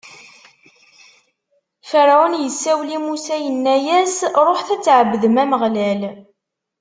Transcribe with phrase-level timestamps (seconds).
[1.89, 6.01] Ferɛun isawel i Musa, inna-as: Ṛuḥet Ad tɛebdem Ameɣlal.